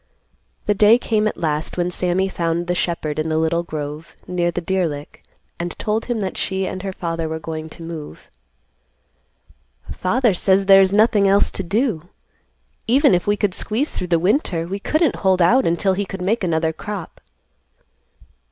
The 0.65 0.73
day 0.73 0.97
came 0.97 1.27
at 1.27 1.37
last 1.37 1.77
when 1.77 1.91
Sammy 1.91 2.27
found 2.27 2.65
the 2.65 2.73
shepherd 2.73 3.19
in 3.19 3.29
the 3.29 3.37
little 3.37 3.61
grove, 3.61 4.15
near 4.25 4.49
the 4.49 4.59
deer 4.59 4.87
lick, 4.87 5.21
and 5.59 5.77
told 5.77 6.05
him 6.05 6.21
that 6.21 6.37
she 6.37 6.65
and 6.65 6.81
her 6.81 6.91
father 6.91 7.29
were 7.29 7.37
going 7.37 7.69
to 7.69 7.83
move. 7.83 8.27
"Father 9.91 10.33
says 10.33 10.65
there 10.65 10.81
is 10.81 10.91
nothing 10.91 11.27
else 11.27 11.51
to 11.51 11.61
do. 11.61 12.09
Even 12.87 13.13
if 13.13 13.27
we 13.27 13.37
could 13.37 13.53
squeeze 13.53 13.91
through 13.91 14.07
the 14.07 14.17
winter, 14.17 14.65
we 14.65 14.79
couldn't 14.79 15.17
hold 15.17 15.39
out 15.39 15.67
until 15.67 15.93
he 15.93 16.03
could 16.07 16.23
make 16.23 16.43
another 16.43 16.73
crop." 16.73 17.21